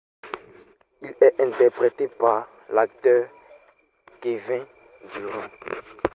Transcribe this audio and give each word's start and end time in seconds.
Il 1.03 1.13
est 1.21 1.39
interprété 1.39 2.07
par 2.07 2.49
l'acteur 2.73 3.29
Kevin 4.19 4.65
Durand. 5.13 5.49